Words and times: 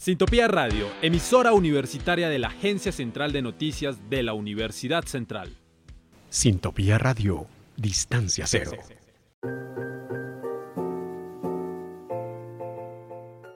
Sintopía 0.00 0.48
Radio, 0.48 0.86
emisora 1.02 1.52
universitaria 1.52 2.30
de 2.30 2.38
la 2.38 2.48
Agencia 2.48 2.90
Central 2.90 3.32
de 3.32 3.42
Noticias 3.42 4.08
de 4.08 4.22
la 4.22 4.32
Universidad 4.32 5.04
Central. 5.04 5.54
Sintopía 6.30 6.96
Radio, 6.96 7.46
distancia 7.76 8.46
cero. 8.46 8.72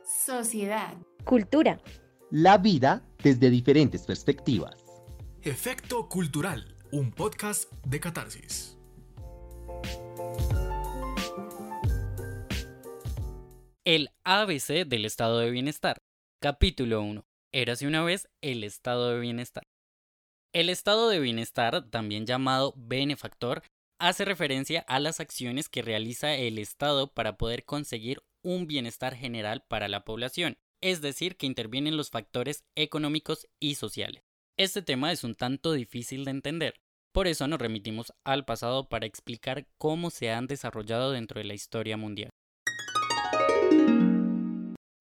Sociedad. 0.04 0.92
Cultura. 1.24 1.80
La 2.30 2.58
vida 2.58 3.02
desde 3.22 3.48
diferentes 3.48 4.02
perspectivas. 4.02 4.76
Efecto 5.40 6.10
Cultural, 6.10 6.76
un 6.92 7.10
podcast 7.10 7.72
de 7.86 8.00
catarsis. 8.00 8.76
El 13.86 14.10
ABC 14.24 14.86
del 14.86 15.06
estado 15.06 15.38
de 15.38 15.50
bienestar. 15.50 16.02
Capítulo 16.44 17.00
1. 17.00 17.24
Érase 17.54 17.86
una 17.86 18.04
vez 18.04 18.28
el 18.42 18.64
estado 18.64 19.08
de 19.08 19.18
bienestar. 19.18 19.66
El 20.52 20.68
estado 20.68 21.08
de 21.08 21.18
bienestar, 21.18 21.88
también 21.88 22.26
llamado 22.26 22.74
benefactor, 22.76 23.62
hace 23.98 24.26
referencia 24.26 24.80
a 24.80 25.00
las 25.00 25.20
acciones 25.20 25.70
que 25.70 25.80
realiza 25.80 26.34
el 26.34 26.58
Estado 26.58 27.14
para 27.14 27.38
poder 27.38 27.64
conseguir 27.64 28.22
un 28.42 28.66
bienestar 28.66 29.14
general 29.14 29.64
para 29.70 29.88
la 29.88 30.04
población, 30.04 30.58
es 30.82 31.00
decir, 31.00 31.38
que 31.38 31.46
intervienen 31.46 31.96
los 31.96 32.10
factores 32.10 32.66
económicos 32.76 33.48
y 33.58 33.76
sociales. 33.76 34.22
Este 34.58 34.82
tema 34.82 35.12
es 35.12 35.24
un 35.24 35.36
tanto 35.36 35.72
difícil 35.72 36.26
de 36.26 36.32
entender, 36.32 36.74
por 37.14 37.26
eso 37.26 37.48
nos 37.48 37.58
remitimos 37.58 38.12
al 38.22 38.44
pasado 38.44 38.90
para 38.90 39.06
explicar 39.06 39.66
cómo 39.78 40.10
se 40.10 40.30
han 40.30 40.46
desarrollado 40.46 41.12
dentro 41.12 41.38
de 41.38 41.46
la 41.46 41.54
historia 41.54 41.96
mundial. 41.96 42.33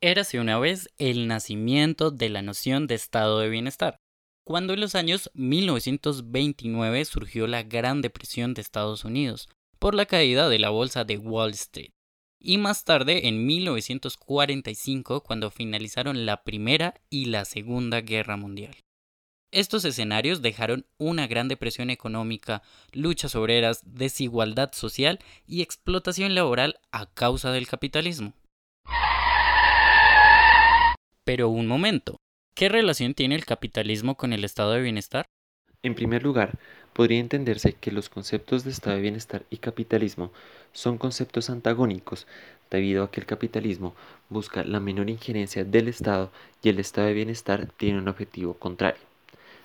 Érase 0.05 0.41
una 0.41 0.59
vez 0.59 0.89
el 0.97 1.29
nacimiento 1.29 2.11
de 2.11 2.27
la 2.27 2.41
noción 2.41 2.87
de 2.87 2.95
estado 2.95 3.39
de 3.39 3.47
bienestar, 3.47 4.01
cuando 4.45 4.73
en 4.73 4.81
los 4.81 4.95
años 4.95 5.31
1929 5.33 7.05
surgió 7.05 7.47
la 7.47 7.63
Gran 7.63 8.01
Depresión 8.01 8.53
de 8.53 8.59
Estados 8.59 9.05
Unidos 9.05 9.47
por 9.79 9.95
la 9.95 10.05
caída 10.05 10.49
de 10.49 10.59
la 10.59 10.71
bolsa 10.71 11.05
de 11.05 11.17
Wall 11.17 11.51
Street, 11.51 11.91
y 12.37 12.57
más 12.57 12.83
tarde 12.83 13.29
en 13.29 13.45
1945 13.45 15.23
cuando 15.23 15.49
finalizaron 15.51 16.25
la 16.25 16.43
Primera 16.43 16.95
y 17.09 17.27
la 17.27 17.45
Segunda 17.45 18.01
Guerra 18.01 18.35
Mundial. 18.35 18.75
Estos 19.51 19.85
escenarios 19.85 20.41
dejaron 20.41 20.85
una 20.97 21.27
gran 21.27 21.47
depresión 21.47 21.89
económica, 21.89 22.61
luchas 22.91 23.35
obreras, 23.35 23.79
desigualdad 23.85 24.73
social 24.73 25.19
y 25.47 25.61
explotación 25.61 26.35
laboral 26.35 26.81
a 26.91 27.05
causa 27.05 27.53
del 27.53 27.69
capitalismo. 27.69 28.33
Pero 31.25 31.47
un 31.47 31.67
momento, 31.67 32.17
¿qué 32.53 32.67
relación 32.67 33.13
tiene 33.13 33.35
el 33.35 33.45
capitalismo 33.45 34.15
con 34.15 34.33
el 34.33 34.43
estado 34.43 34.73
de 34.73 34.81
bienestar? 34.81 35.25
En 35.81 35.95
primer 35.95 36.21
lugar, 36.21 36.59
podría 36.91 37.19
entenderse 37.19 37.71
que 37.71 37.93
los 37.93 38.09
conceptos 38.09 38.65
de 38.65 38.71
estado 38.71 38.97
de 38.97 39.03
bienestar 39.03 39.43
y 39.49 39.57
capitalismo 39.57 40.33
son 40.73 40.97
conceptos 40.97 41.49
antagónicos, 41.49 42.27
debido 42.69 43.05
a 43.05 43.11
que 43.11 43.21
el 43.21 43.25
capitalismo 43.25 43.95
busca 44.27 44.65
la 44.65 44.81
menor 44.81 45.09
injerencia 45.09 45.63
del 45.63 45.87
Estado 45.87 46.29
y 46.61 46.67
el 46.67 46.79
estado 46.79 47.07
de 47.07 47.13
bienestar 47.13 47.67
tiene 47.77 47.99
un 47.99 48.09
objetivo 48.09 48.55
contrario. 48.55 49.01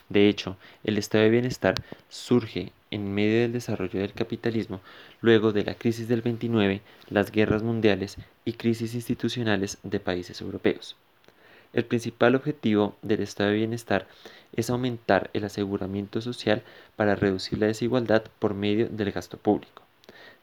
De 0.08 0.28
hecho, 0.28 0.56
el 0.84 0.96
estado 0.96 1.24
de 1.24 1.30
bienestar 1.30 1.74
surge 2.08 2.70
en 2.92 3.12
medio 3.12 3.40
del 3.40 3.52
desarrollo 3.52 3.98
del 3.98 4.12
capitalismo 4.12 4.80
luego 5.20 5.52
de 5.52 5.64
la 5.64 5.74
crisis 5.74 6.06
del 6.06 6.22
29, 6.22 6.82
las 7.10 7.32
guerras 7.32 7.64
mundiales 7.64 8.16
y 8.44 8.52
crisis 8.52 8.94
institucionales 8.94 9.78
de 9.82 9.98
países 9.98 10.40
europeos. 10.40 10.96
El 11.72 11.84
principal 11.84 12.34
objetivo 12.34 12.96
del 13.02 13.20
estado 13.20 13.50
de 13.50 13.56
bienestar 13.56 14.06
es 14.54 14.70
aumentar 14.70 15.30
el 15.34 15.44
aseguramiento 15.44 16.20
social 16.20 16.62
para 16.96 17.14
reducir 17.14 17.58
la 17.58 17.66
desigualdad 17.66 18.24
por 18.38 18.54
medio 18.54 18.88
del 18.88 19.12
gasto 19.12 19.36
público. 19.36 19.82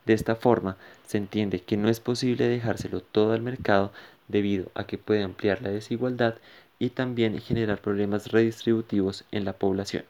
De 0.05 0.13
esta 0.13 0.35
forma, 0.35 0.77
se 1.07 1.17
entiende 1.17 1.61
que 1.61 1.77
no 1.77 1.89
es 1.89 1.99
posible 1.99 2.47
dejárselo 2.47 3.01
todo 3.01 3.33
al 3.33 3.41
mercado 3.41 3.91
debido 4.27 4.71
a 4.75 4.85
que 4.85 4.99
puede 4.99 5.23
ampliar 5.23 5.61
la 5.61 5.69
desigualdad 5.69 6.35
y 6.77 6.89
también 6.89 7.39
generar 7.39 7.81
problemas 7.81 8.31
redistributivos 8.31 9.23
en 9.31 9.45
la 9.45 9.53
población. 9.53 10.05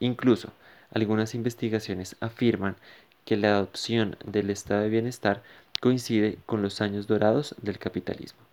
Incluso, 0.00 0.52
algunas 0.92 1.34
investigaciones 1.34 2.16
afirman 2.20 2.76
que 3.24 3.36
la 3.36 3.48
adopción 3.56 4.16
del 4.24 4.50
estado 4.50 4.82
de 4.82 4.90
bienestar 4.90 5.42
coincide 5.80 6.38
con 6.46 6.62
los 6.62 6.80
años 6.80 7.06
dorados 7.06 7.54
del 7.62 7.78
capitalismo. 7.78 8.45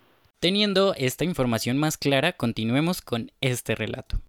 Teniendo 0.44 0.94
esta 0.98 1.24
información 1.24 1.78
más 1.78 1.96
clara, 1.96 2.34
continuemos 2.34 3.02
con 3.02 3.32
este 3.40 3.76
relato. 3.76 4.20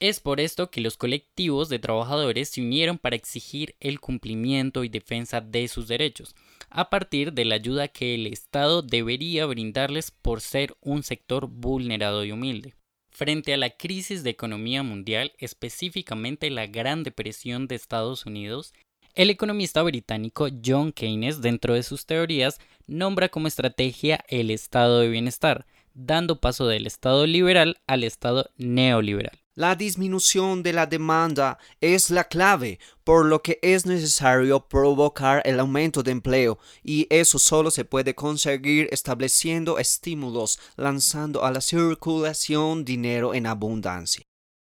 Es 0.00 0.18
por 0.18 0.40
esto 0.40 0.72
que 0.72 0.80
los 0.80 0.96
colectivos 0.96 1.68
de 1.68 1.78
trabajadores 1.78 2.48
se 2.48 2.60
unieron 2.60 2.98
para 2.98 3.14
exigir 3.14 3.76
el 3.78 4.00
cumplimiento 4.00 4.82
y 4.82 4.88
defensa 4.88 5.40
de 5.40 5.68
sus 5.68 5.86
derechos, 5.86 6.34
a 6.70 6.90
partir 6.90 7.32
de 7.34 7.44
la 7.44 7.54
ayuda 7.54 7.86
que 7.86 8.16
el 8.16 8.26
Estado 8.26 8.82
debería 8.82 9.46
brindarles 9.46 10.10
por 10.10 10.40
ser 10.40 10.76
un 10.80 11.04
sector 11.04 11.46
vulnerado 11.46 12.24
y 12.24 12.32
humilde. 12.32 12.77
Frente 13.18 13.52
a 13.52 13.56
la 13.56 13.70
crisis 13.70 14.22
de 14.22 14.30
economía 14.30 14.84
mundial, 14.84 15.32
específicamente 15.38 16.50
la 16.50 16.68
Gran 16.68 17.02
Depresión 17.02 17.66
de 17.66 17.74
Estados 17.74 18.26
Unidos, 18.26 18.74
el 19.16 19.28
economista 19.28 19.82
británico 19.82 20.46
John 20.64 20.92
Keynes, 20.92 21.40
dentro 21.40 21.74
de 21.74 21.82
sus 21.82 22.06
teorías, 22.06 22.60
nombra 22.86 23.28
como 23.28 23.48
estrategia 23.48 24.24
el 24.28 24.52
estado 24.52 25.00
de 25.00 25.08
bienestar, 25.08 25.66
dando 25.94 26.40
paso 26.40 26.68
del 26.68 26.86
estado 26.86 27.26
liberal 27.26 27.78
al 27.88 28.04
estado 28.04 28.50
neoliberal. 28.56 29.36
La 29.58 29.74
disminución 29.74 30.62
de 30.62 30.72
la 30.72 30.86
demanda 30.86 31.58
es 31.80 32.10
la 32.10 32.22
clave, 32.22 32.78
por 33.02 33.26
lo 33.26 33.42
que 33.42 33.58
es 33.60 33.86
necesario 33.86 34.68
provocar 34.68 35.42
el 35.44 35.58
aumento 35.58 36.04
de 36.04 36.12
empleo, 36.12 36.60
y 36.84 37.08
eso 37.10 37.40
solo 37.40 37.72
se 37.72 37.84
puede 37.84 38.14
conseguir 38.14 38.88
estableciendo 38.92 39.80
estímulos, 39.80 40.60
lanzando 40.76 41.44
a 41.44 41.50
la 41.50 41.60
circulación 41.60 42.84
dinero 42.84 43.34
en 43.34 43.48
abundancia 43.48 44.22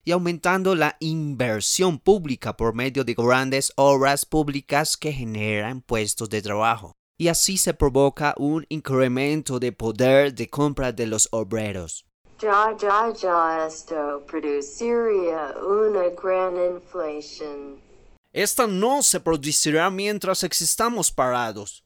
y 0.03 0.13
aumentando 0.13 0.75
la 0.75 0.97
inversión 1.01 1.99
pública 1.99 2.57
por 2.57 2.75
medio 2.75 3.05
de 3.05 3.13
grandes 3.13 3.75
obras 3.77 4.25
públicas 4.25 4.97
que 4.97 5.13
generan 5.13 5.83
puestos 5.83 6.31
de 6.31 6.41
trabajo. 6.41 6.95
Y 7.19 7.29
así 7.29 7.59
se 7.59 7.75
provoca 7.75 8.35
un 8.39 8.65
incremento 8.71 9.61
de 9.61 9.73
poder 9.73 10.35
de 10.35 10.49
compra 10.49 10.91
de 10.91 11.07
los 11.07 11.29
obreros. 11.33 12.07
Ya, 12.41 12.75
ya, 12.81 13.13
ya, 13.13 13.67
esto 13.67 14.25
produciría 14.27 15.55
una 15.59 16.09
gran 16.09 16.57
inflación. 16.75 17.79
Esta 18.33 18.67
no 18.67 19.03
se 19.03 19.21
producirá 19.21 19.91
mientras 19.91 20.43
existamos 20.43 21.11
parados. 21.11 21.85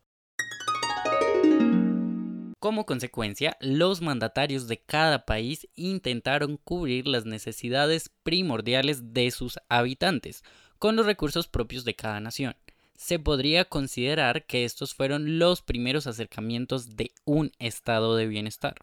Como 2.61 2.87
consecuencia, 2.87 3.57
los 3.61 4.01
mandatarios 4.01 4.69
de 4.69 4.81
cada 4.81 5.27
país 5.27 5.67
intentaron 5.75 6.57
cubrir 6.57 7.09
las 7.09 7.27
necesidades 7.27 8.11
primordiales 8.23 9.13
de 9.13 9.33
sus 9.33 9.59
habitantes 9.69 10.45
con 10.79 10.95
los 10.95 11.05
recursos 11.05 11.49
propios 11.49 11.85
de 11.85 11.97
cada 11.97 12.21
nación. 12.21 12.55
Se 12.97 13.19
podría 13.19 13.65
considerar 13.65 14.47
que 14.47 14.65
estos 14.65 14.95
fueron 14.95 15.41
los 15.41 15.63
primeros 15.63 16.07
acercamientos 16.07 16.95
de 16.95 17.11
un 17.25 17.51
estado 17.59 18.15
de 18.15 18.29
bienestar. 18.29 18.77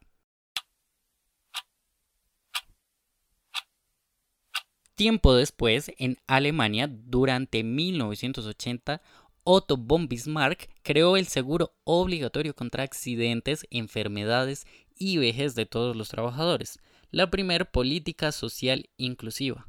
Tiempo 4.96 5.34
después, 5.34 5.92
en 5.98 6.18
Alemania, 6.28 6.88
durante 6.88 7.64
1980, 7.64 9.02
Otto 9.44 9.78
von 9.78 10.08
Bismarck 10.08 10.70
creó 10.84 11.18
el 11.18 11.26
seguro 11.26 11.74
obligatorio 11.84 12.56
contra 12.56 12.84
accidentes, 12.84 13.66
enfermedades 13.72 14.68
y 14.96 15.18
vejez 15.18 15.56
de 15.56 15.66
todos 15.66 15.96
los 15.96 16.10
trabajadores, 16.10 16.80
la 17.10 17.32
primer 17.32 17.72
política 17.72 18.32
social 18.32 18.90
inclusiva. 18.98 19.68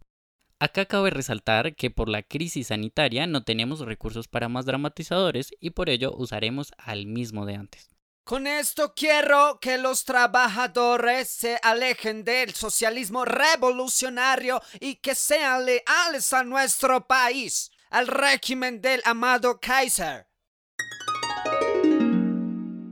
Acá 0.59 0.85
cabe 0.85 1.11
resaltar 1.11 1.75
que 1.75 1.91
por 1.91 2.09
la 2.09 2.23
crisis 2.23 2.69
sanitaria 2.69 3.27
no 3.27 3.43
tenemos 3.43 3.81
recursos 3.81 4.29
para 4.29 4.49
más 4.49 4.67
dramatizadores 4.67 5.53
y 5.59 5.71
por 5.71 5.89
ello 5.89 6.15
usaremos 6.15 6.73
al 6.77 7.07
mismo 7.07 7.47
de 7.47 7.57
antes. 7.57 7.92
Con 8.25 8.47
esto 8.47 8.95
quiero 8.95 9.59
que 9.61 9.79
los 9.79 10.05
trabajadores 10.05 11.29
se 11.29 11.59
alejen 11.61 12.23
del 12.23 12.55
socialismo 12.55 13.25
revolucionario 13.25 14.63
y 14.79 14.95
que 14.95 15.17
sean 15.17 15.67
leales 15.67 16.33
a 16.33 16.45
nuestro 16.45 17.05
país, 17.09 17.73
al 17.91 18.07
régimen 18.07 18.81
del 18.81 19.03
amado 19.05 19.59
Kaiser. 19.59 20.29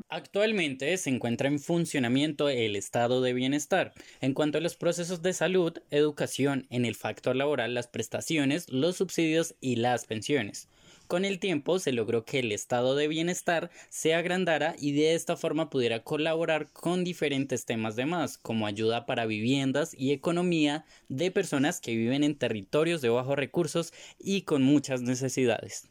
Actualmente 0.08 0.96
se 0.96 1.10
encuentra 1.10 1.46
en 1.46 1.60
funcionamiento 1.60 2.48
el 2.48 2.74
estado 2.74 3.22
de 3.22 3.32
bienestar. 3.32 3.92
En 4.20 4.34
cuanto 4.34 4.58
a 4.58 4.60
los 4.60 4.74
procesos 4.74 5.22
de 5.22 5.32
salud, 5.32 5.78
educación, 5.90 6.66
en 6.70 6.84
el 6.84 6.96
factor 6.96 7.36
laboral, 7.36 7.74
las 7.74 7.86
prestaciones, 7.86 8.68
los 8.68 8.96
subsidios 8.96 9.54
y 9.60 9.76
las 9.76 10.06
pensiones. 10.06 10.68
Con 11.10 11.24
el 11.24 11.40
tiempo 11.40 11.80
se 11.80 11.90
logró 11.90 12.24
que 12.24 12.38
el 12.38 12.52
estado 12.52 12.94
de 12.94 13.08
bienestar 13.08 13.72
se 13.88 14.14
agrandara 14.14 14.76
y 14.78 14.92
de 14.92 15.16
esta 15.16 15.36
forma 15.36 15.68
pudiera 15.68 16.04
colaborar 16.04 16.70
con 16.70 17.02
diferentes 17.02 17.64
temas 17.64 17.96
de 17.96 18.06
más, 18.06 18.38
como 18.38 18.64
ayuda 18.64 19.06
para 19.06 19.26
viviendas 19.26 19.92
y 19.92 20.12
economía 20.12 20.84
de 21.08 21.32
personas 21.32 21.80
que 21.80 21.96
viven 21.96 22.22
en 22.22 22.38
territorios 22.38 23.02
de 23.02 23.08
bajos 23.08 23.34
recursos 23.34 23.92
y 24.20 24.42
con 24.42 24.62
muchas 24.62 25.02
necesidades. 25.02 25.90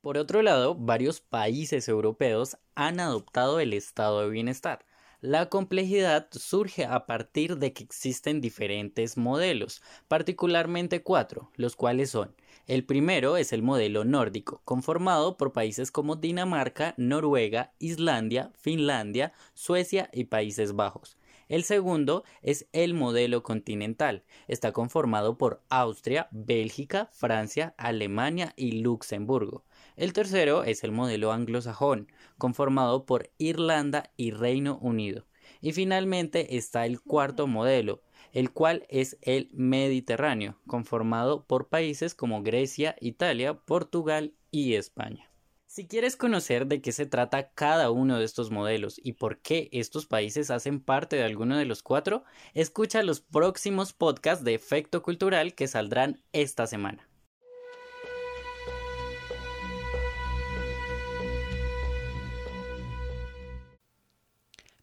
Por 0.00 0.18
otro 0.18 0.42
lado, 0.42 0.74
varios 0.74 1.20
países 1.20 1.86
europeos 1.86 2.56
han 2.74 2.98
adoptado 2.98 3.60
el 3.60 3.74
estado 3.74 4.22
de 4.22 4.30
bienestar. 4.30 4.89
La 5.20 5.50
complejidad 5.50 6.28
surge 6.30 6.84
a 6.86 7.06
partir 7.06 7.58
de 7.58 7.72
que 7.72 7.84
existen 7.84 8.40
diferentes 8.40 9.16
modelos, 9.18 9.82
particularmente 10.08 11.02
cuatro, 11.02 11.50
los 11.56 11.76
cuales 11.76 12.10
son 12.10 12.34
el 12.70 12.84
primero 12.84 13.36
es 13.36 13.52
el 13.52 13.62
modelo 13.62 14.04
nórdico, 14.04 14.60
conformado 14.64 15.36
por 15.36 15.52
países 15.52 15.90
como 15.90 16.14
Dinamarca, 16.14 16.94
Noruega, 16.96 17.72
Islandia, 17.80 18.52
Finlandia, 18.54 19.32
Suecia 19.54 20.08
y 20.12 20.26
Países 20.26 20.76
Bajos. 20.76 21.16
El 21.50 21.64
segundo 21.64 22.22
es 22.42 22.68
el 22.72 22.94
modelo 22.94 23.42
continental. 23.42 24.22
Está 24.46 24.70
conformado 24.70 25.36
por 25.36 25.64
Austria, 25.68 26.28
Bélgica, 26.30 27.08
Francia, 27.10 27.74
Alemania 27.76 28.52
y 28.54 28.82
Luxemburgo. 28.82 29.64
El 29.96 30.12
tercero 30.12 30.62
es 30.62 30.84
el 30.84 30.92
modelo 30.92 31.32
anglosajón, 31.32 32.06
conformado 32.38 33.04
por 33.04 33.30
Irlanda 33.36 34.12
y 34.16 34.30
Reino 34.30 34.78
Unido. 34.80 35.26
Y 35.60 35.72
finalmente 35.72 36.56
está 36.56 36.86
el 36.86 37.00
cuarto 37.00 37.48
modelo, 37.48 38.00
el 38.32 38.52
cual 38.52 38.86
es 38.88 39.18
el 39.20 39.48
Mediterráneo, 39.52 40.60
conformado 40.68 41.46
por 41.46 41.68
países 41.68 42.14
como 42.14 42.44
Grecia, 42.44 42.94
Italia, 43.00 43.54
Portugal 43.54 44.34
y 44.52 44.74
España. 44.74 45.29
Si 45.72 45.86
quieres 45.86 46.16
conocer 46.16 46.66
de 46.66 46.82
qué 46.82 46.90
se 46.90 47.06
trata 47.06 47.52
cada 47.52 47.92
uno 47.92 48.18
de 48.18 48.24
estos 48.24 48.50
modelos 48.50 49.00
y 49.00 49.12
por 49.12 49.38
qué 49.38 49.68
estos 49.70 50.04
países 50.04 50.50
hacen 50.50 50.80
parte 50.80 51.14
de 51.14 51.22
alguno 51.22 51.56
de 51.56 51.64
los 51.64 51.84
cuatro, 51.84 52.24
escucha 52.54 53.04
los 53.04 53.20
próximos 53.20 53.92
podcasts 53.92 54.44
de 54.44 54.54
Efecto 54.54 55.00
Cultural 55.00 55.54
que 55.54 55.68
saldrán 55.68 56.24
esta 56.32 56.66
semana. 56.66 57.08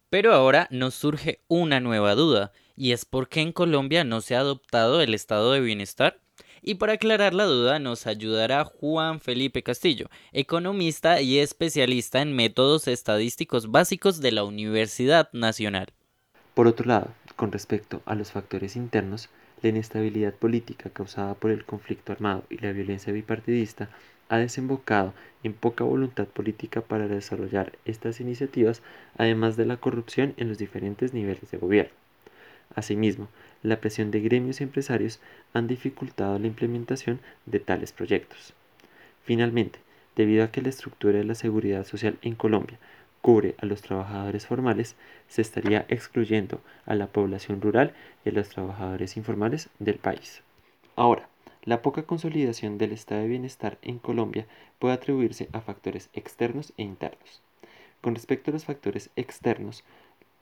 Pero 0.10 0.34
ahora 0.34 0.70
nos 0.72 0.94
surge 0.96 1.44
una 1.50 1.82
nueva 1.82 2.16
duda, 2.16 2.54
y 2.78 2.94
es 2.94 3.04
por 3.04 3.28
qué 3.28 3.42
en 3.42 3.52
Colombia 3.52 4.06
no 4.06 4.22
se 4.22 4.38
ha 4.38 4.40
adoptado 4.40 5.02
el 5.02 5.14
estado 5.14 5.52
de 5.52 5.60
bienestar. 5.60 6.22
Y 6.62 6.76
para 6.76 6.94
aclarar 6.94 7.34
la 7.34 7.46
duda 7.46 7.80
nos 7.80 8.08
ayudará 8.08 8.66
Juan 8.66 9.20
Felipe 9.20 9.64
Castillo, 9.64 10.10
economista 10.32 11.22
y 11.22 11.40
especialista 11.40 12.22
en 12.22 12.36
métodos 12.36 12.88
estadísticos 12.88 13.72
básicos 13.72 14.20
de 14.20 14.32
la 14.32 14.44
Universidad 14.44 15.30
Nacional. 15.34 15.88
Por 16.54 16.68
otro 16.68 16.88
lado, 16.88 17.14
con 17.36 17.52
respecto 17.52 18.02
a 18.06 18.16
los 18.16 18.32
factores 18.32 18.76
internos, 18.76 19.30
la 19.62 19.70
inestabilidad 19.70 20.34
política 20.34 20.90
causada 20.90 21.34
por 21.36 21.52
el 21.52 21.66
conflicto 21.66 22.12
armado 22.12 22.44
y 22.50 22.58
la 22.58 22.72
violencia 22.72 23.14
bipartidista 23.14 23.90
ha 24.30 24.38
desembocado 24.38 25.14
en 25.44 25.54
poca 25.54 25.84
voluntad 25.84 26.28
política 26.28 26.82
para 26.82 27.08
desarrollar 27.08 27.78
estas 27.86 28.20
iniciativas, 28.20 28.82
además 29.18 29.56
de 29.56 29.66
la 29.66 29.78
corrupción 29.78 30.34
en 30.38 30.50
los 30.50 30.58
diferentes 30.58 31.14
niveles 31.14 31.50
de 31.52 31.58
gobierno. 31.58 31.94
Asimismo, 32.78 33.28
la 33.64 33.82
presión 33.82 34.12
de 34.12 34.22
gremios 34.22 34.62
empresarios 34.62 35.20
han 35.52 35.66
dificultado 35.66 36.38
la 36.38 36.46
implementación 36.46 37.20
de 37.48 37.60
tales 37.60 37.92
proyectos. 37.92 38.54
Finalmente, 39.24 39.80
debido 40.16 40.44
a 40.44 40.52
que 40.52 40.62
la 40.62 40.70
estructura 40.70 41.18
de 41.18 41.24
la 41.24 41.34
seguridad 41.34 41.88
social 41.88 42.20
en 42.22 42.36
Colombia 42.36 42.78
cubre 43.22 43.56
a 43.58 43.66
los 43.66 43.82
trabajadores 43.82 44.46
formales, 44.46 44.96
se 45.28 45.42
estaría 45.42 45.88
excluyendo 45.90 46.62
a 46.86 46.94
la 46.94 47.08
población 47.08 47.62
rural 47.62 47.96
y 48.24 48.30
a 48.30 48.34
los 48.34 48.50
trabajadores 48.50 49.18
informales 49.18 49.70
del 49.80 49.98
país. 49.98 50.44
Ahora, 50.96 51.30
la 51.64 51.82
poca 51.82 52.04
consolidación 52.04 52.78
del 52.78 52.92
estado 52.92 53.22
de 53.22 53.28
bienestar 53.28 53.80
en 53.82 53.98
Colombia 53.98 54.46
puede 54.78 54.94
atribuirse 54.94 55.50
a 55.52 55.62
factores 55.62 56.12
externos 56.14 56.74
e 56.78 56.84
internos. 56.84 57.42
Con 58.02 58.14
respecto 58.14 58.52
a 58.52 58.54
los 58.54 58.66
factores 58.66 59.10
externos, 59.16 59.84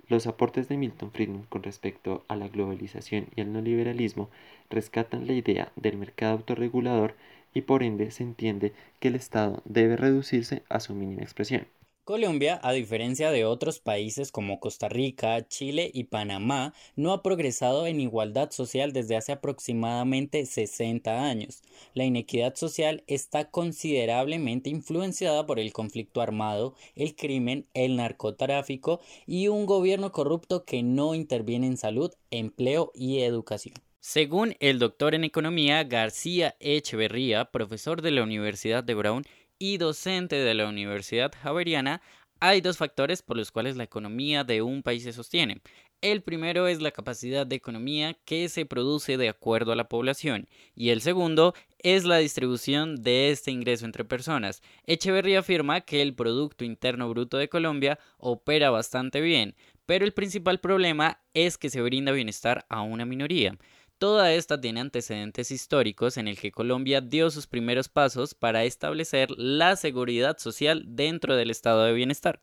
los 0.08 0.28
aportes 0.28 0.68
de 0.68 0.78
Milton 0.78 1.12
Friedman 1.12 1.46
con 1.50 1.64
respecto 1.64 2.24
a 2.28 2.36
la 2.36 2.48
globalización 2.48 3.28
y 3.36 3.42
al 3.42 3.52
neoliberalismo 3.52 4.30
rescatan 4.70 5.28
la 5.28 5.34
idea 5.34 5.72
del 5.76 5.98
mercado 5.98 6.34
autorregulador 6.34 7.16
y 7.54 7.62
por 7.62 7.84
ende 7.84 8.12
se 8.12 8.24
entiende 8.24 8.74
que 9.00 9.08
el 9.08 9.16
Estado 9.16 9.62
debe 9.66 9.96
reducirse 9.96 10.64
a 10.70 10.80
su 10.80 10.94
mínima 10.94 11.22
expresión. 11.22 11.68
Colombia, 12.06 12.60
a 12.62 12.72
diferencia 12.72 13.32
de 13.32 13.46
otros 13.46 13.80
países 13.80 14.32
como 14.32 14.60
Costa 14.60 14.88
Rica, 14.88 15.48
Chile 15.48 15.90
y 15.92 16.04
Panamá, 16.04 16.76
no 16.96 17.12
ha 17.12 17.24
progresado 17.24 17.88
en 17.88 18.00
igualdad 18.00 18.52
social 18.52 18.94
desde 18.94 19.16
hace 19.16 19.32
aproximadamente 19.32 20.46
60 20.46 21.26
años. 21.26 21.64
La 21.96 22.04
inequidad 22.04 22.54
social 22.54 23.04
está 23.08 23.50
considerablemente 23.50 24.70
influenciada 24.70 25.48
por 25.48 25.60
el 25.60 25.74
conflicto 25.74 26.22
armado, 26.22 26.76
el 26.96 27.16
crimen, 27.16 27.66
el 27.74 27.96
narcotráfico 27.96 29.02
y 29.26 29.48
un 29.48 29.66
gobierno 29.66 30.12
corrupto 30.12 30.64
que 30.64 30.84
no 30.84 31.16
interviene 31.16 31.66
en 31.66 31.78
salud, 31.78 32.14
empleo 32.30 32.92
y 32.94 33.22
educación. 33.22 33.74
Según 34.00 34.56
el 34.60 34.78
doctor 34.78 35.16
en 35.16 35.24
economía 35.24 35.84
García 35.84 36.56
Echeverría, 36.60 37.46
profesor 37.46 38.04
de 38.04 38.12
la 38.12 38.22
Universidad 38.22 38.84
de 38.84 38.94
Brown, 38.94 39.26
y 39.60 39.78
docente 39.78 40.36
de 40.36 40.54
la 40.54 40.68
Universidad 40.68 41.32
Javeriana, 41.42 42.02
hay 42.40 42.62
dos 42.62 42.78
factores 42.78 43.22
por 43.22 43.38
los 43.38 43.52
cuales 43.52 43.78
la 43.78 43.84
economía 43.84 44.44
de 44.44 44.62
un 44.62 44.84
país 44.84 45.04
se 45.04 45.14
sostiene. 45.14 45.62
El 46.02 46.22
primero 46.22 46.68
es 46.68 46.82
la 46.82 46.92
capacidad 46.92 47.48
de 47.48 47.56
economía 47.56 48.16
que 48.26 48.50
se 48.50 48.66
produce 48.66 49.18
de 49.18 49.30
acuerdo 49.30 49.72
a 49.72 49.76
la 49.76 49.88
población 49.88 50.48
y 50.76 50.90
el 50.90 51.02
segundo 51.02 51.56
es 51.80 52.04
la 52.04 52.18
distribución 52.18 53.02
de 53.02 53.32
este 53.32 53.52
ingreso 53.52 53.86
entre 53.86 54.06
personas. 54.06 54.62
Echeverría 54.86 55.40
afirma 55.40 55.82
que 55.82 56.02
el 56.02 56.14
Producto 56.14 56.66
Interno 56.66 57.10
Bruto 57.10 57.38
de 57.38 57.50
Colombia 57.50 57.98
opera 58.18 58.70
bastante 58.70 59.22
bien, 59.22 59.56
pero 59.86 60.06
el 60.06 60.14
principal 60.14 60.60
problema 60.60 61.22
es 61.34 61.58
que 61.58 61.70
se 61.70 61.82
brinda 61.82 62.12
bienestar 62.12 62.66
a 62.70 62.82
una 62.82 63.06
minoría. 63.06 63.58
Toda 63.98 64.34
esta 64.34 64.60
tiene 64.60 64.82
antecedentes 64.82 65.52
históricos 65.52 66.18
en 66.18 66.28
el 66.28 66.38
que 66.38 66.52
Colombia 66.52 67.00
dio 67.02 67.30
sus 67.32 67.48
primeros 67.48 67.88
pasos 67.88 68.34
para 68.36 68.66
establecer 68.66 69.32
la 69.32 69.78
seguridad 69.78 70.38
social 70.38 70.84
dentro 70.86 71.36
del 71.36 71.50
estado 71.50 71.84
de 71.86 71.94
bienestar. 71.94 72.42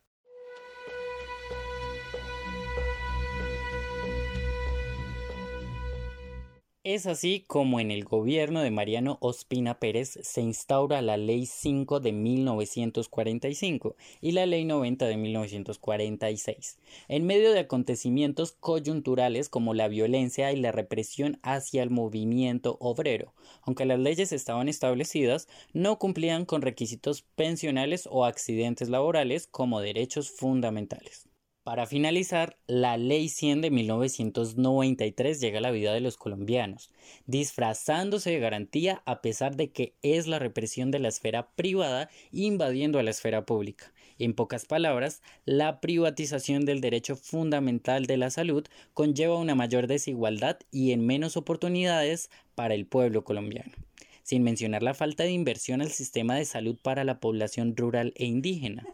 Es 6.85 7.05
así 7.05 7.45
como 7.47 7.79
en 7.79 7.91
el 7.91 8.03
gobierno 8.03 8.59
de 8.59 8.69
Mariano 8.69 9.17
Ospina 9.21 9.79
Pérez 9.79 10.19
se 10.21 10.41
instaura 10.41 11.01
la 11.01 11.15
Ley 11.15 11.45
5 11.45 12.01
de 12.01 12.11
1945 12.11 13.95
y 14.19 14.33
la 14.33 14.45
Ley 14.45 14.65
90 14.65 15.05
de 15.05 15.15
1946, 15.15 16.79
en 17.07 17.25
medio 17.25 17.53
de 17.53 17.59
acontecimientos 17.59 18.51
coyunturales 18.51 19.47
como 19.47 19.73
la 19.73 19.87
violencia 19.87 20.51
y 20.51 20.59
la 20.59 20.73
represión 20.73 21.39
hacia 21.41 21.83
el 21.83 21.89
movimiento 21.89 22.75
obrero. 22.81 23.33
Aunque 23.61 23.85
las 23.85 23.99
leyes 23.99 24.33
estaban 24.33 24.67
establecidas, 24.67 25.47
no 25.71 25.97
cumplían 25.99 26.43
con 26.43 26.61
requisitos 26.61 27.21
pensionales 27.21 28.09
o 28.11 28.25
accidentes 28.25 28.89
laborales 28.89 29.47
como 29.47 29.79
derechos 29.79 30.31
fundamentales. 30.31 31.29
Para 31.63 31.85
finalizar, 31.85 32.57
la 32.67 32.97
Ley 32.97 33.29
100 33.29 33.61
de 33.61 33.71
1993 33.71 35.39
llega 35.39 35.59
a 35.59 35.61
la 35.61 35.71
vida 35.71 35.93
de 35.93 36.01
los 36.01 36.17
colombianos, 36.17 36.91
disfrazándose 37.25 38.31
de 38.31 38.39
garantía 38.39 39.01
a 39.05 39.21
pesar 39.21 39.55
de 39.55 39.71
que 39.71 39.95
es 40.01 40.27
la 40.27 40.39
represión 40.39 40.91
de 40.91 40.99
la 40.99 41.07
esfera 41.07 41.51
privada 41.55 42.09
invadiendo 42.33 42.99
a 42.99 43.03
la 43.03 43.11
esfera 43.11 43.45
pública. 43.45 43.93
En 44.19 44.33
pocas 44.33 44.65
palabras, 44.65 45.21
la 45.45 45.79
privatización 45.79 46.65
del 46.65 46.81
derecho 46.81 47.15
fundamental 47.15 48.07
de 48.07 48.17
la 48.17 48.29
salud 48.29 48.65
conlleva 48.93 49.37
una 49.37 49.55
mayor 49.55 49.87
desigualdad 49.87 50.59
y 50.69 50.91
en 50.91 51.05
menos 51.05 51.37
oportunidades 51.37 52.29
para 52.55 52.73
el 52.73 52.85
pueblo 52.85 53.23
colombiano 53.23 53.71
sin 54.25 54.41
mencionar 54.41 54.83
la 54.83 54.93
falta 54.93 55.23
de 55.23 55.31
inversión 55.31 55.81
al 55.81 55.91
sistema 55.91 56.35
de 56.35 56.45
salud 56.45 56.77
para 56.81 57.03
la 57.03 57.19
población 57.19 57.75
rural 57.75 58.13
e 58.15 58.25
indígena. 58.25 58.85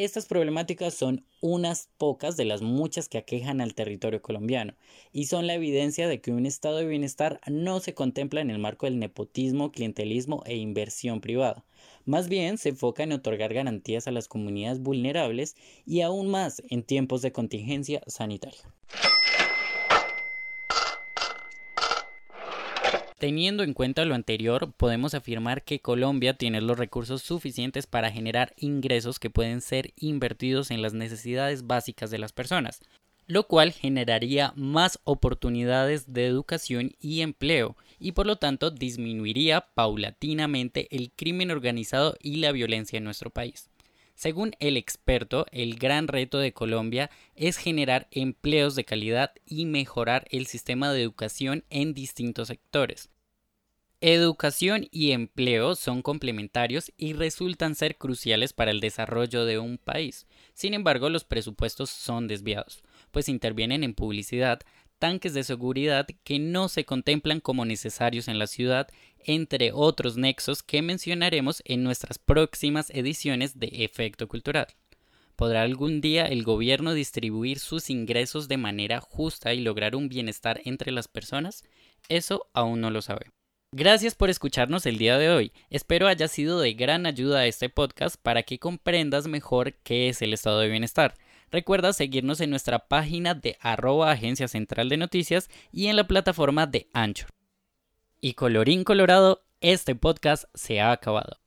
Estas 0.00 0.24
problemáticas 0.24 0.94
son 0.94 1.26
unas 1.42 1.90
pocas 1.98 2.38
de 2.38 2.46
las 2.46 2.62
muchas 2.62 3.06
que 3.06 3.18
aquejan 3.18 3.60
al 3.60 3.74
territorio 3.74 4.22
colombiano 4.22 4.72
y 5.12 5.26
son 5.26 5.46
la 5.46 5.52
evidencia 5.52 6.08
de 6.08 6.22
que 6.22 6.32
un 6.32 6.46
estado 6.46 6.78
de 6.78 6.86
bienestar 6.86 7.38
no 7.46 7.80
se 7.80 7.92
contempla 7.92 8.40
en 8.40 8.48
el 8.48 8.58
marco 8.58 8.86
del 8.86 8.98
nepotismo, 8.98 9.72
clientelismo 9.72 10.42
e 10.46 10.56
inversión 10.56 11.20
privada. 11.20 11.66
Más 12.06 12.30
bien 12.30 12.56
se 12.56 12.70
enfoca 12.70 13.02
en 13.02 13.12
otorgar 13.12 13.52
garantías 13.52 14.08
a 14.08 14.10
las 14.10 14.26
comunidades 14.26 14.80
vulnerables 14.80 15.54
y 15.84 16.00
aún 16.00 16.28
más 16.28 16.62
en 16.70 16.82
tiempos 16.82 17.20
de 17.20 17.32
contingencia 17.32 18.00
sanitaria. 18.06 18.72
Teniendo 23.20 23.64
en 23.64 23.74
cuenta 23.74 24.06
lo 24.06 24.14
anterior, 24.14 24.72
podemos 24.78 25.12
afirmar 25.12 25.62
que 25.62 25.80
Colombia 25.80 26.38
tiene 26.38 26.62
los 26.62 26.78
recursos 26.78 27.20
suficientes 27.20 27.86
para 27.86 28.10
generar 28.10 28.54
ingresos 28.56 29.18
que 29.18 29.28
pueden 29.28 29.60
ser 29.60 29.92
invertidos 29.96 30.70
en 30.70 30.80
las 30.80 30.94
necesidades 30.94 31.66
básicas 31.66 32.10
de 32.10 32.16
las 32.16 32.32
personas, 32.32 32.80
lo 33.26 33.46
cual 33.46 33.72
generaría 33.72 34.54
más 34.56 35.00
oportunidades 35.04 36.14
de 36.14 36.24
educación 36.24 36.92
y 36.98 37.20
empleo 37.20 37.76
y 37.98 38.12
por 38.12 38.26
lo 38.26 38.36
tanto 38.36 38.70
disminuiría 38.70 39.66
paulatinamente 39.74 40.88
el 40.90 41.12
crimen 41.14 41.50
organizado 41.50 42.16
y 42.22 42.36
la 42.36 42.52
violencia 42.52 42.96
en 42.96 43.04
nuestro 43.04 43.28
país. 43.28 43.68
Según 44.14 44.52
el 44.60 44.76
experto, 44.76 45.46
el 45.50 45.76
gran 45.76 46.06
reto 46.06 46.38
de 46.38 46.52
Colombia 46.52 47.10
es 47.36 47.56
generar 47.58 48.06
empleos 48.10 48.74
de 48.74 48.84
calidad 48.84 49.32
y 49.46 49.66
mejorar 49.66 50.26
el 50.30 50.46
sistema 50.46 50.90
de 50.90 51.02
educación 51.02 51.64
en 51.70 51.94
distintos 51.94 52.48
sectores. 52.48 53.09
Educación 54.02 54.88
y 54.90 55.10
empleo 55.10 55.74
son 55.74 56.00
complementarios 56.00 56.90
y 56.96 57.12
resultan 57.12 57.74
ser 57.74 57.98
cruciales 57.98 58.54
para 58.54 58.70
el 58.70 58.80
desarrollo 58.80 59.44
de 59.44 59.58
un 59.58 59.76
país. 59.76 60.26
Sin 60.54 60.72
embargo, 60.72 61.10
los 61.10 61.24
presupuestos 61.24 61.90
son 61.90 62.26
desviados, 62.26 62.82
pues 63.10 63.28
intervienen 63.28 63.84
en 63.84 63.92
publicidad, 63.92 64.60
tanques 64.98 65.34
de 65.34 65.44
seguridad 65.44 66.06
que 66.24 66.38
no 66.38 66.70
se 66.70 66.86
contemplan 66.86 67.40
como 67.40 67.66
necesarios 67.66 68.28
en 68.28 68.38
la 68.38 68.46
ciudad, 68.46 68.88
entre 69.18 69.70
otros 69.74 70.16
nexos 70.16 70.62
que 70.62 70.80
mencionaremos 70.80 71.62
en 71.66 71.84
nuestras 71.84 72.18
próximas 72.18 72.88
ediciones 72.88 73.58
de 73.58 73.68
Efecto 73.84 74.28
Cultural. 74.28 74.68
¿Podrá 75.36 75.60
algún 75.60 76.00
día 76.00 76.24
el 76.24 76.42
gobierno 76.42 76.94
distribuir 76.94 77.58
sus 77.58 77.90
ingresos 77.90 78.48
de 78.48 78.56
manera 78.56 79.02
justa 79.02 79.52
y 79.52 79.60
lograr 79.60 79.94
un 79.94 80.08
bienestar 80.08 80.62
entre 80.64 80.90
las 80.90 81.06
personas? 81.06 81.64
Eso 82.08 82.48
aún 82.54 82.80
no 82.80 82.90
lo 82.90 83.02
sabe. 83.02 83.26
Gracias 83.72 84.16
por 84.16 84.30
escucharnos 84.30 84.84
el 84.84 84.98
día 84.98 85.16
de 85.16 85.30
hoy. 85.30 85.52
Espero 85.70 86.08
haya 86.08 86.26
sido 86.26 86.58
de 86.58 86.74
gran 86.74 87.06
ayuda 87.06 87.46
este 87.46 87.68
podcast 87.68 88.16
para 88.20 88.42
que 88.42 88.58
comprendas 88.58 89.28
mejor 89.28 89.74
qué 89.84 90.08
es 90.08 90.22
el 90.22 90.32
estado 90.32 90.58
de 90.58 90.68
bienestar. 90.68 91.14
Recuerda 91.52 91.92
seguirnos 91.92 92.40
en 92.40 92.50
nuestra 92.50 92.88
página 92.88 93.34
de 93.34 93.56
arroba 93.60 94.10
agencia 94.10 94.48
central 94.48 94.88
de 94.88 94.96
noticias 94.96 95.48
y 95.70 95.86
en 95.86 95.94
la 95.94 96.08
plataforma 96.08 96.66
de 96.66 96.88
Anchor. 96.92 97.30
Y 98.20 98.34
colorín 98.34 98.82
colorado, 98.82 99.44
este 99.60 99.94
podcast 99.94 100.46
se 100.52 100.80
ha 100.80 100.90
acabado. 100.90 101.38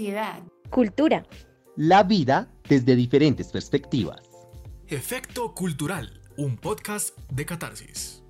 Sociedad. 0.00 0.42
Cultura. 0.70 1.26
La 1.76 2.02
vida 2.04 2.50
desde 2.66 2.96
diferentes 2.96 3.48
perspectivas. 3.52 4.22
Efecto 4.88 5.54
Cultural, 5.54 6.22
un 6.38 6.56
podcast 6.56 7.18
de 7.30 7.44
catarsis. 7.44 8.22